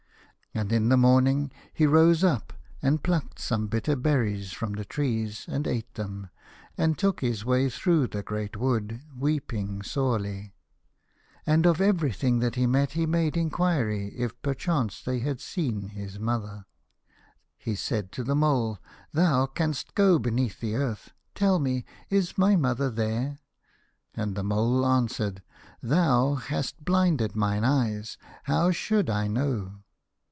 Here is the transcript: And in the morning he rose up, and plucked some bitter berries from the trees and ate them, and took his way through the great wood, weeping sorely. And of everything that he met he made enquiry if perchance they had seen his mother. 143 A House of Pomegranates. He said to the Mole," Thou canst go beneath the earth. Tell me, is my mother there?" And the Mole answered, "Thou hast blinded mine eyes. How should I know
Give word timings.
And 0.53 0.73
in 0.73 0.89
the 0.89 0.97
morning 0.97 1.49
he 1.73 1.85
rose 1.87 2.25
up, 2.25 2.51
and 2.81 3.01
plucked 3.01 3.39
some 3.39 3.67
bitter 3.67 3.95
berries 3.95 4.51
from 4.51 4.73
the 4.73 4.83
trees 4.83 5.45
and 5.47 5.65
ate 5.65 5.93
them, 5.93 6.27
and 6.77 6.97
took 6.97 7.21
his 7.21 7.45
way 7.45 7.69
through 7.69 8.07
the 8.07 8.21
great 8.21 8.57
wood, 8.57 9.01
weeping 9.17 9.81
sorely. 9.81 10.53
And 11.45 11.65
of 11.65 11.79
everything 11.79 12.39
that 12.39 12.55
he 12.55 12.67
met 12.67 12.91
he 12.91 13.05
made 13.05 13.37
enquiry 13.37 14.07
if 14.09 14.39
perchance 14.41 15.01
they 15.01 15.19
had 15.19 15.39
seen 15.39 15.87
his 15.87 16.19
mother. 16.19 16.65
143 17.63 17.71
A 17.71 17.71
House 17.71 17.79
of 17.79 17.85
Pomegranates. 17.87 17.87
He 17.87 17.87
said 17.87 18.11
to 18.11 18.23
the 18.25 18.35
Mole," 18.35 18.79
Thou 19.13 19.45
canst 19.45 19.95
go 19.95 20.19
beneath 20.19 20.59
the 20.59 20.75
earth. 20.75 21.13
Tell 21.33 21.59
me, 21.59 21.85
is 22.09 22.37
my 22.37 22.57
mother 22.57 22.89
there?" 22.89 23.39
And 24.15 24.35
the 24.35 24.43
Mole 24.43 24.85
answered, 24.85 25.43
"Thou 25.81 26.35
hast 26.35 26.83
blinded 26.83 27.37
mine 27.37 27.63
eyes. 27.63 28.17
How 28.45 28.71
should 28.71 29.09
I 29.09 29.27
know 29.27 29.75